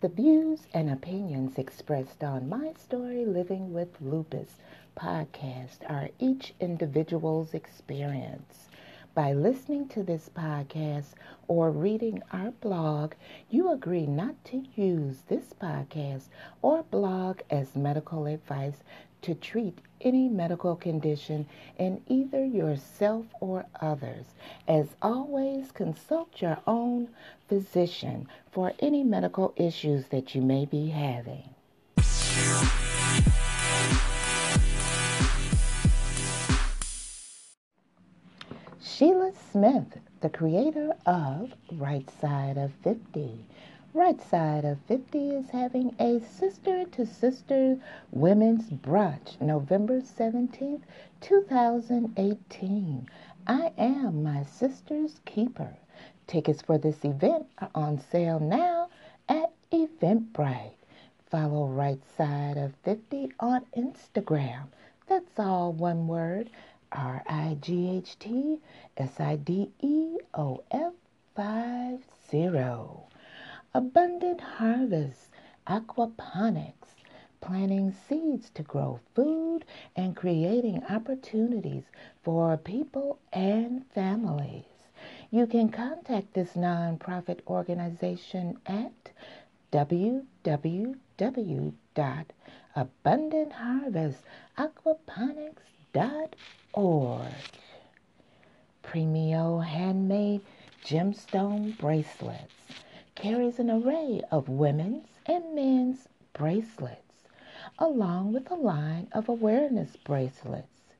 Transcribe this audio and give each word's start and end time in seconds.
The 0.00 0.08
views 0.08 0.68
and 0.72 0.88
opinions 0.88 1.58
expressed 1.58 2.22
on 2.22 2.48
My 2.48 2.72
Story 2.74 3.26
Living 3.26 3.72
with 3.72 4.00
Lupus 4.00 4.60
podcast 4.96 5.78
are 5.90 6.10
each 6.20 6.54
individual's 6.60 7.52
experience. 7.52 8.67
By 9.18 9.32
listening 9.32 9.88
to 9.88 10.04
this 10.04 10.30
podcast 10.32 11.14
or 11.48 11.72
reading 11.72 12.22
our 12.32 12.52
blog, 12.52 13.14
you 13.50 13.72
agree 13.72 14.06
not 14.06 14.36
to 14.44 14.62
use 14.76 15.22
this 15.26 15.52
podcast 15.60 16.28
or 16.62 16.84
blog 16.84 17.40
as 17.50 17.74
medical 17.74 18.26
advice 18.26 18.76
to 19.22 19.34
treat 19.34 19.80
any 20.00 20.28
medical 20.28 20.76
condition 20.76 21.48
in 21.80 22.00
either 22.06 22.44
yourself 22.44 23.26
or 23.40 23.66
others. 23.80 24.26
As 24.68 24.86
always, 25.02 25.72
consult 25.72 26.40
your 26.40 26.58
own 26.64 27.08
physician 27.48 28.28
for 28.52 28.72
any 28.78 29.02
medical 29.02 29.52
issues 29.56 30.06
that 30.10 30.36
you 30.36 30.42
may 30.42 30.64
be 30.64 30.90
having. 30.90 31.56
Smith, 39.52 39.98
the 40.20 40.28
creator 40.28 40.94
of 41.06 41.54
Right 41.72 42.10
Side 42.20 42.58
of 42.58 42.72
50 42.82 43.46
Right 43.94 44.20
Side 44.20 44.66
of 44.66 44.78
50 44.82 45.30
is 45.30 45.48
having 45.48 45.94
a 45.98 46.20
sister 46.20 46.84
to 46.84 47.06
sister 47.06 47.78
women's 48.10 48.68
brunch 48.68 49.40
November 49.40 50.02
17th, 50.02 50.82
2018. 51.22 53.08
I 53.46 53.72
am 53.78 54.22
my 54.22 54.44
sister's 54.44 55.20
keeper. 55.24 55.74
Tickets 56.26 56.60
for 56.60 56.76
this 56.76 57.02
event 57.02 57.46
are 57.58 57.70
on 57.74 57.98
sale 57.98 58.40
now 58.40 58.90
at 59.30 59.52
Eventbrite. 59.72 60.74
Follow 61.30 61.66
Right 61.68 62.02
Side 62.18 62.58
of 62.58 62.74
50 62.84 63.32
on 63.40 63.64
Instagram. 63.74 64.66
That's 65.08 65.38
all 65.38 65.72
one 65.72 66.06
word 66.06 66.50
R 66.92 67.22
I 67.26 67.58
G 67.60 67.90
H 67.90 68.18
T 68.18 68.58
S 68.96 69.20
I 69.20 69.36
D 69.36 69.70
E 69.80 70.18
O 70.34 70.62
F 70.70 70.94
50 71.36 72.48
abundant 73.74 74.40
harvest, 74.40 75.30
aquaponics, 75.66 76.96
planting 77.40 77.92
seeds 77.92 78.50
to 78.50 78.62
grow 78.62 78.98
food 79.14 79.64
and 79.94 80.16
creating 80.16 80.82
opportunities 80.90 81.84
for 82.22 82.56
people 82.56 83.18
and 83.32 83.86
families. 83.94 84.64
You 85.30 85.46
can 85.46 85.68
contact 85.68 86.34
this 86.34 86.54
nonprofit 86.54 87.40
organization 87.46 88.58
at 88.66 89.10
www.abundantharvestaquaponics.org. 95.98 97.32
Premio 98.84 99.64
handmade 99.64 100.42
gemstone 100.84 101.76
bracelets 101.76 102.54
carries 103.16 103.58
an 103.58 103.68
array 103.68 104.22
of 104.30 104.48
women's 104.48 105.08
and 105.26 105.56
men's 105.56 106.06
bracelets, 106.32 107.24
along 107.80 108.32
with 108.32 108.48
a 108.48 108.54
line 108.54 109.08
of 109.10 109.28
awareness 109.28 109.96
bracelets. 109.96 110.94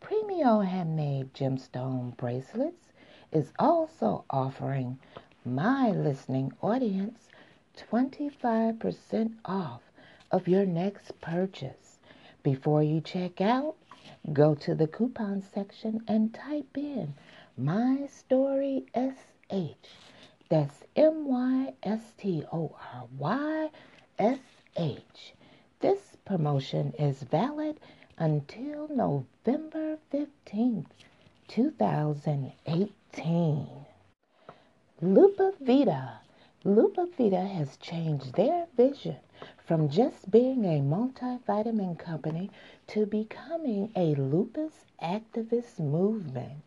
Premio 0.00 0.64
Handmade 0.64 1.34
Gemstone 1.34 2.16
Bracelets 2.16 2.92
is 3.32 3.52
also 3.58 4.24
offering 4.30 4.96
my 5.44 5.90
listening 5.90 6.52
audience 6.62 7.28
25% 7.76 9.34
off 9.44 9.82
of 10.30 10.46
your 10.46 10.64
next 10.64 11.20
purchase. 11.20 11.98
Before 12.44 12.84
you 12.84 13.00
check 13.00 13.40
out, 13.40 13.74
go 14.32 14.54
to 14.54 14.74
the 14.74 14.86
coupon 14.86 15.42
section 15.42 16.02
and 16.08 16.34
type 16.34 16.76
in 16.76 17.14
My 17.56 18.06
Story 18.06 18.86
SH 18.94 19.88
that's 20.48 20.84
M 20.94 21.26
Y 21.26 21.74
S 21.82 22.12
T 22.16 22.44
O 22.52 22.76
R 22.94 23.08
Y 23.18 23.70
S 24.18 24.38
H. 24.76 25.34
This 25.80 26.16
promotion 26.24 26.92
is 26.98 27.24
valid 27.24 27.80
until 28.16 28.86
November 28.88 29.98
15th, 30.12 30.86
2018. 31.48 33.66
Lupa 35.02 35.52
Vita. 35.60 36.20
Lupa 36.62 37.08
Vita 37.18 37.40
has 37.40 37.76
changed 37.78 38.32
their 38.34 38.68
vision 38.76 39.16
from 39.66 39.88
just 39.88 40.30
being 40.30 40.64
a 40.64 40.80
multivitamin 40.80 41.98
company 41.98 42.48
to 42.86 43.04
becoming 43.04 43.90
a 43.96 44.14
lupus 44.14 44.84
activist 45.02 45.80
movement. 45.80 46.62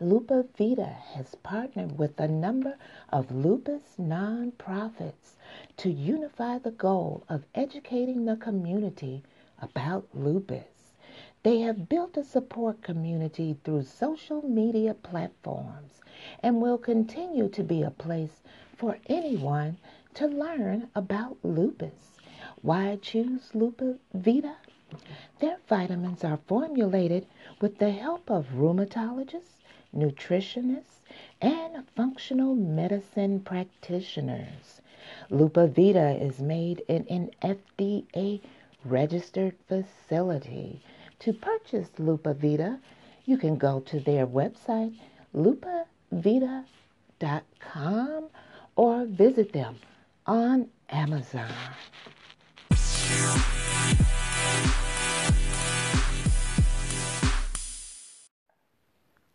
Lupa 0.00 0.44
Vita 0.56 0.86
has 0.86 1.34
partnered 1.42 1.98
with 1.98 2.18
a 2.20 2.28
number 2.28 2.76
of 3.10 3.30
lupus 3.32 3.82
nonprofits 3.98 5.34
to 5.76 5.90
unify 5.90 6.58
the 6.58 6.70
goal 6.70 7.24
of 7.28 7.44
educating 7.54 8.24
the 8.24 8.36
community 8.36 9.22
about 9.60 10.06
lupus. 10.14 10.92
They 11.42 11.60
have 11.60 11.88
built 11.88 12.16
a 12.16 12.24
support 12.24 12.82
community 12.82 13.56
through 13.64 13.82
social 13.82 14.42
media 14.42 14.94
platforms 14.94 16.00
and 16.42 16.62
will 16.62 16.78
continue 16.78 17.48
to 17.48 17.62
be 17.64 17.82
a 17.82 17.90
place 17.90 18.42
for 18.76 18.98
anyone 19.06 19.76
to 20.14 20.26
learn 20.26 20.88
about 20.94 21.36
lupus. 21.42 22.13
Why 22.64 22.98
choose 23.00 23.54
Lupa 23.54 23.98
Vita? 24.12 24.56
Their 25.38 25.58
vitamins 25.68 26.24
are 26.24 26.40
formulated 26.48 27.26
with 27.60 27.78
the 27.78 27.90
help 27.90 28.30
of 28.30 28.46
rheumatologists 28.56 29.54
nutritionists, 29.94 31.00
and 31.40 31.88
functional 31.94 32.54
medicine 32.54 33.40
practitioners. 33.40 34.80
Lupa 35.30 35.66
Vita 35.66 36.10
is 36.20 36.40
made 36.40 36.82
in 36.88 37.06
an 37.08 37.30
FDA 37.42 38.40
registered 38.84 39.54
facility. 39.68 40.82
To 41.20 41.32
purchase 41.32 41.90
Lupa 41.98 42.34
Vita, 42.34 42.80
you 43.24 43.38
can 43.38 43.56
go 43.56 43.80
to 43.80 44.00
their 44.00 44.26
website, 44.26 44.94
lupavita.com, 45.34 46.66
or 48.76 49.04
visit 49.06 49.52
them 49.52 49.76
on 50.26 50.68
Amazon. 50.90 51.52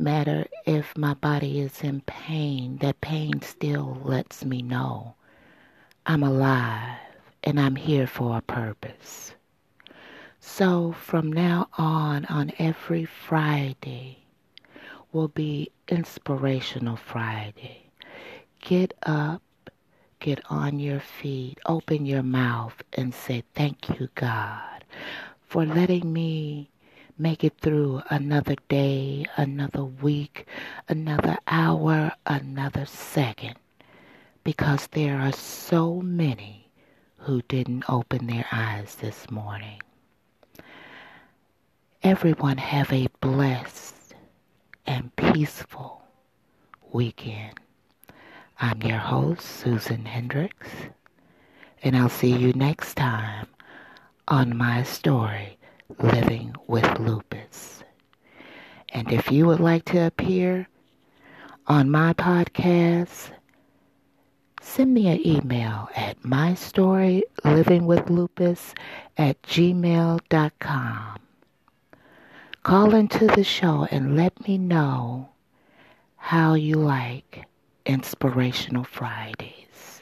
matter 0.00 0.46
if 0.66 0.96
my 0.96 1.14
body 1.14 1.60
is 1.60 1.82
in 1.82 2.00
pain, 2.02 2.78
that 2.78 3.00
pain 3.00 3.42
still 3.42 4.00
lets 4.02 4.44
me 4.44 4.62
know 4.62 5.14
I'm 6.06 6.22
alive 6.22 6.98
and 7.44 7.60
I'm 7.60 7.76
here 7.76 8.06
for 8.06 8.36
a 8.38 8.42
purpose. 8.42 9.34
So 10.40 10.92
from 10.92 11.32
now 11.32 11.68
on, 11.78 12.24
on 12.26 12.52
every 12.58 13.04
Friday, 13.04 14.20
will 15.12 15.28
be 15.28 15.70
Inspirational 15.88 16.96
Friday. 16.96 17.90
Get 18.60 18.94
up, 19.02 19.42
get 20.20 20.40
on 20.50 20.78
your 20.78 21.00
feet, 21.00 21.58
open 21.66 22.06
your 22.06 22.22
mouth, 22.22 22.82
and 22.92 23.14
say, 23.14 23.42
Thank 23.54 23.88
you, 23.98 24.08
God, 24.14 24.84
for 25.42 25.64
letting 25.66 26.12
me 26.12 26.69
make 27.20 27.44
it 27.44 27.58
through 27.60 28.02
another 28.08 28.56
day, 28.68 29.26
another 29.36 29.84
week, 29.84 30.46
another 30.88 31.36
hour, 31.46 32.12
another 32.26 32.86
second. 32.86 33.54
Because 34.42 34.86
there 34.88 35.18
are 35.18 35.32
so 35.32 36.00
many 36.00 36.70
who 37.18 37.42
didn't 37.42 37.84
open 37.88 38.26
their 38.26 38.46
eyes 38.50 38.96
this 38.96 39.30
morning. 39.30 39.80
Everyone 42.02 42.56
have 42.56 42.90
a 42.90 43.08
blessed 43.20 44.14
and 44.86 45.14
peaceful 45.16 46.02
weekend. 46.92 47.60
I'm 48.58 48.80
your 48.82 48.98
host, 48.98 49.42
Susan 49.42 50.06
Hendrix, 50.06 50.68
and 51.82 51.96
I'll 51.96 52.08
see 52.08 52.34
you 52.34 52.54
next 52.54 52.94
time 52.94 53.46
on 54.28 54.56
my 54.56 54.82
story, 54.82 55.58
Living 55.98 56.54
with 56.66 56.98
Lupus. 56.98 57.82
And 58.90 59.10
if 59.12 59.30
you 59.30 59.46
would 59.46 59.60
like 59.60 59.84
to 59.86 60.06
appear 60.06 60.68
on 61.66 61.90
my 61.90 62.12
podcast, 62.14 63.30
send 64.60 64.92
me 64.94 65.08
an 65.08 65.26
email 65.26 65.88
at 65.94 66.20
mystorylivingwithlupus 66.22 68.74
at 69.16 69.40
gmail.com. 69.42 71.16
Call 72.62 72.94
into 72.94 73.26
the 73.26 73.42
show 73.44 73.86
and 73.90 74.16
let 74.16 74.46
me 74.46 74.58
know 74.58 75.30
how 76.16 76.54
you 76.54 76.76
like 76.76 77.46
Inspirational 77.86 78.84
Fridays. 78.84 79.99